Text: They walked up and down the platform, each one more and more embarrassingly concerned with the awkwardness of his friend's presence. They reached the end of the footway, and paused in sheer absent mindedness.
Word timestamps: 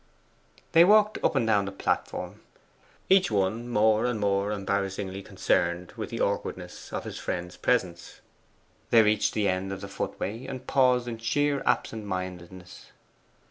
They 0.71 0.83
walked 0.83 1.19
up 1.23 1.35
and 1.35 1.45
down 1.45 1.65
the 1.65 1.71
platform, 1.71 2.41
each 3.07 3.29
one 3.29 3.69
more 3.69 4.07
and 4.07 4.19
more 4.19 4.51
embarrassingly 4.51 5.21
concerned 5.21 5.91
with 5.91 6.09
the 6.09 6.19
awkwardness 6.21 6.91
of 6.91 7.03
his 7.03 7.19
friend's 7.19 7.55
presence. 7.55 8.19
They 8.89 9.03
reached 9.03 9.35
the 9.35 9.47
end 9.47 9.71
of 9.71 9.81
the 9.81 9.87
footway, 9.87 10.47
and 10.47 10.65
paused 10.65 11.07
in 11.07 11.19
sheer 11.19 11.61
absent 11.67 12.03
mindedness. 12.05 12.87